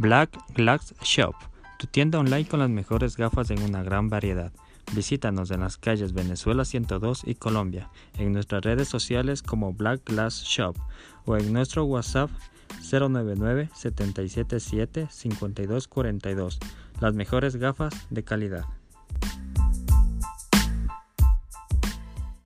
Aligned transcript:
Black 0.00 0.30
Glass 0.54 0.94
Shop, 1.02 1.34
tu 1.78 1.86
tienda 1.86 2.18
online 2.18 2.48
con 2.48 2.60
las 2.60 2.70
mejores 2.70 3.18
gafas 3.18 3.50
en 3.50 3.60
una 3.62 3.82
gran 3.82 4.08
variedad. 4.08 4.50
Visítanos 4.94 5.50
en 5.50 5.60
las 5.60 5.76
calles 5.76 6.14
Venezuela 6.14 6.64
102 6.64 7.24
y 7.26 7.34
Colombia, 7.34 7.90
en 8.16 8.32
nuestras 8.32 8.64
redes 8.64 8.88
sociales 8.88 9.42
como 9.42 9.74
Black 9.74 10.00
Glass 10.06 10.42
Shop 10.44 10.74
o 11.26 11.36
en 11.36 11.52
nuestro 11.52 11.84
WhatsApp 11.84 12.30
099 12.90 13.68
777 13.74 15.08
5242. 15.10 16.58
Las 16.98 17.12
mejores 17.12 17.56
gafas 17.56 17.92
de 18.08 18.24
calidad. 18.24 18.64